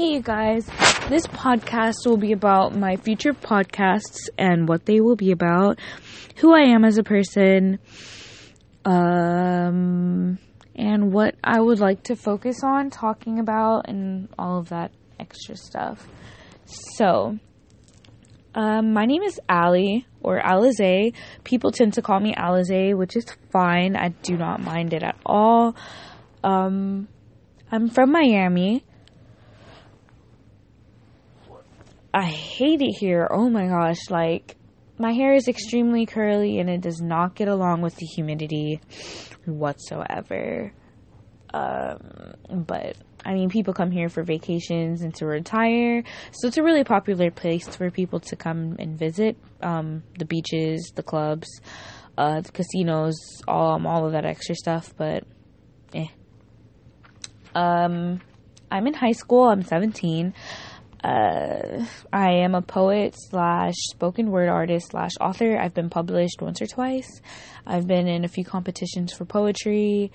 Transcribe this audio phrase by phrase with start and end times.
[0.00, 0.64] Hey, you guys.
[1.10, 5.78] This podcast will be about my future podcasts and what they will be about,
[6.36, 7.78] who I am as a person,
[8.86, 10.38] um,
[10.74, 15.54] and what I would like to focus on talking about and all of that extra
[15.54, 16.08] stuff.
[16.96, 17.38] So,
[18.54, 21.12] um, my name is Ally or Alize.
[21.44, 23.96] People tend to call me Alize, which is fine.
[23.96, 25.76] I do not mind it at all.
[26.42, 27.06] Um,
[27.70, 28.82] I'm from Miami.
[32.12, 33.28] I hate it here.
[33.30, 34.56] Oh my gosh, like
[34.98, 38.80] my hair is extremely curly and it does not get along with the humidity
[39.46, 40.72] whatsoever.
[41.54, 46.62] Um, but I mean, people come here for vacations and to retire, so it's a
[46.62, 49.36] really popular place for people to come and visit.
[49.62, 51.48] Um, the beaches, the clubs,
[52.16, 54.94] uh, the casinos, all all of that extra stuff.
[54.96, 55.24] But,
[55.94, 56.06] eh.
[57.54, 58.20] Um,
[58.70, 59.48] I'm in high school.
[59.48, 60.32] I'm 17.
[61.02, 65.58] Uh, I am a poet slash spoken word artist slash author.
[65.58, 67.08] I've been published once or twice.
[67.66, 70.12] I've been in a few competitions for poetry.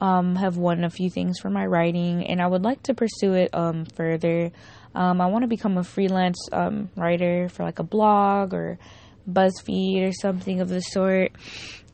[0.00, 3.32] Um, have won a few things for my writing, and I would like to pursue
[3.32, 4.52] it um, further.
[4.94, 8.78] Um, I want to become a freelance um, writer for like a blog or
[9.28, 11.32] BuzzFeed or something of the sort.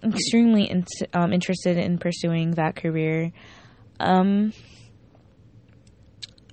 [0.02, 3.32] I'm extremely in- um, interested in pursuing that career.
[3.98, 4.52] Um,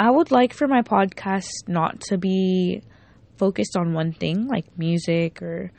[0.02, 2.82] I would like for my podcast not to be
[3.38, 5.72] focused on one thing like music or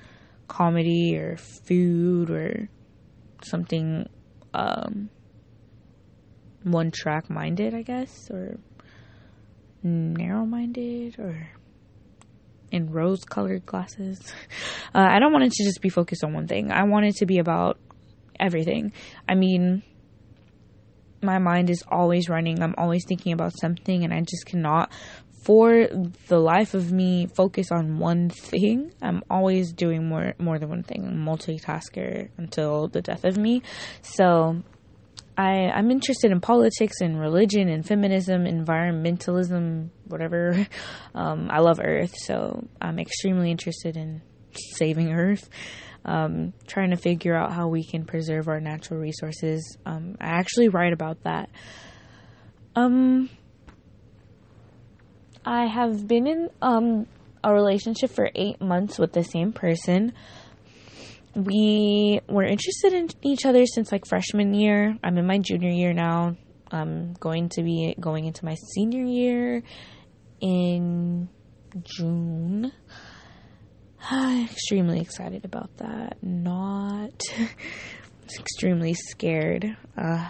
[0.46, 2.68] comedy or food or
[3.42, 4.08] something
[4.54, 5.10] um,
[6.62, 8.60] one track minded, I guess, or
[9.82, 11.48] narrow minded or
[12.70, 14.20] in rose colored glasses.
[14.94, 16.70] Uh, I don't want it to just be focused on one thing.
[16.70, 17.78] I want it to be about
[18.38, 18.92] everything.
[19.26, 19.82] I mean,
[21.22, 22.62] my mind is always running.
[22.62, 24.92] I'm always thinking about something, and I just cannot,
[25.44, 25.88] for
[26.28, 28.92] the life of me, focus on one thing.
[29.00, 31.02] I'm always doing more more than one thing.
[31.16, 33.62] Multitasker until the death of me.
[34.02, 34.62] So.
[35.34, 40.66] I, I'm interested in politics and religion and feminism, environmentalism, whatever.
[41.14, 44.22] Um, I love Earth, so I'm extremely interested in
[44.56, 45.48] saving Earth
[46.04, 49.76] um, trying to figure out how we can preserve our natural resources.
[49.86, 51.48] Um, I actually write about that.
[52.74, 53.30] Um,
[55.44, 57.06] I have been in um,
[57.44, 60.12] a relationship for eight months with the same person.
[61.34, 64.96] We were interested in each other since like freshman year.
[65.02, 66.36] I'm in my junior year now.
[66.70, 69.62] I'm going to be going into my senior year
[70.40, 71.28] in
[71.82, 72.72] June.
[74.44, 76.18] extremely excited about that.
[76.22, 77.22] Not
[78.38, 79.76] extremely scared.
[79.96, 80.28] Uh,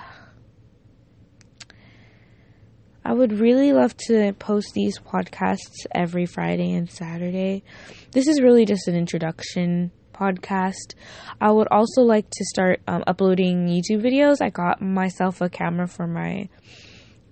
[3.04, 7.64] I would really love to post these podcasts every Friday and Saturday.
[8.12, 10.94] This is really just an introduction podcast.
[11.40, 14.36] I would also like to start um, uploading YouTube videos.
[14.40, 16.48] I got myself a camera for my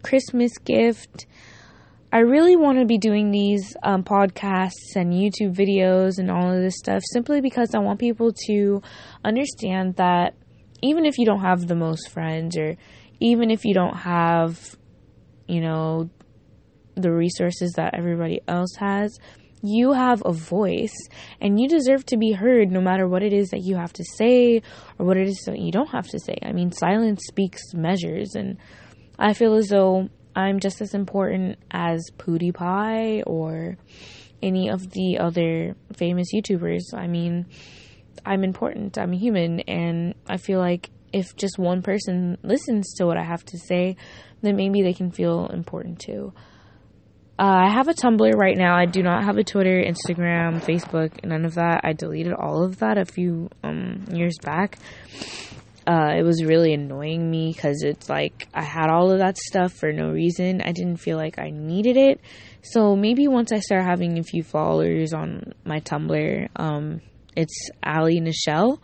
[0.03, 1.27] Christmas gift.
[2.12, 6.60] I really want to be doing these um, podcasts and YouTube videos and all of
[6.60, 8.82] this stuff simply because I want people to
[9.25, 10.34] understand that
[10.82, 12.76] even if you don't have the most friends or
[13.20, 14.76] even if you don't have,
[15.47, 16.10] you know,
[16.97, 19.16] the resources that everybody else has,
[19.62, 20.97] you have a voice
[21.41, 24.04] and you deserve to be heard no matter what it is that you have to
[24.16, 24.62] say
[24.99, 26.37] or what it is that you don't have to say.
[26.43, 28.56] I mean, silence speaks measures, and
[29.19, 33.76] I feel as though I'm just as important as PewDiePie or
[34.42, 36.94] any of the other famous YouTubers.
[36.94, 37.46] I mean,
[38.24, 38.98] I'm important.
[38.98, 43.24] I'm a human, and I feel like if just one person listens to what I
[43.24, 43.96] have to say,
[44.42, 46.32] then maybe they can feel important too.
[47.38, 48.76] Uh, I have a Tumblr right now.
[48.76, 51.80] I do not have a Twitter, Instagram, Facebook, none of that.
[51.84, 54.78] I deleted all of that a few um, years back
[55.86, 59.72] uh, it was really annoying me because it's like I had all of that stuff
[59.72, 60.60] for no reason.
[60.60, 62.20] I didn't feel like I needed it.
[62.62, 67.00] So maybe once I start having a few followers on my Tumblr, um,
[67.34, 68.78] it's Ally Nichelle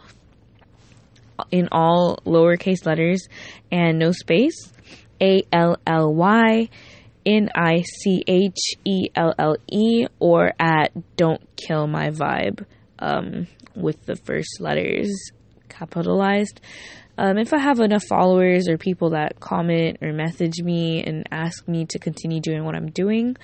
[1.51, 3.29] in all lowercase letters
[3.71, 4.73] and no space.
[5.21, 6.69] A L L Y
[7.25, 12.65] N I C H E L L E or at Don't Kill My Vibe
[12.99, 15.11] um, with the first letters
[15.69, 16.61] capitalized.
[17.19, 21.67] Um, if I have enough followers or people that comment or message me and ask
[21.67, 23.37] me to continue doing what I'm doing,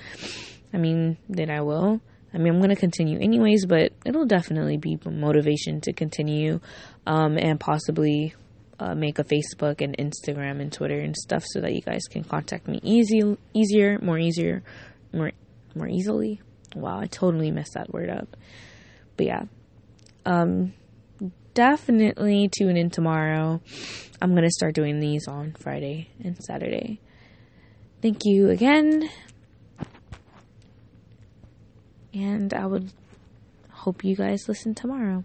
[0.73, 1.99] I mean, then I will.
[2.33, 6.59] I mean, I'm going to continue anyways, but it'll definitely be motivation to continue
[7.05, 8.33] um, and possibly
[8.79, 12.23] uh, make a Facebook and Instagram and Twitter and stuff so that you guys can
[12.23, 13.21] contact me easy,
[13.53, 14.63] easier, more easier,
[15.11, 15.31] more
[15.75, 16.41] more easily.
[16.75, 18.35] Wow, I totally messed that word up.
[19.15, 19.43] But yeah.
[20.25, 20.73] Um
[21.53, 23.61] definitely tune in tomorrow.
[24.21, 26.99] I'm going to start doing these on Friday and Saturday.
[28.01, 29.09] Thank you again.
[32.13, 32.91] And I would
[33.69, 35.23] hope you guys listen tomorrow.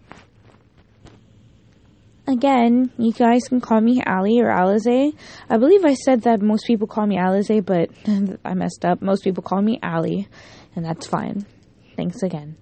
[2.27, 5.15] Again, you guys can call me Ally or Alize.
[5.49, 7.89] I believe I said that most people call me Alize, but
[8.45, 9.01] I messed up.
[9.01, 10.25] Most people call me Ally,
[10.75, 11.45] and that's fine.
[11.95, 12.55] Thanks again.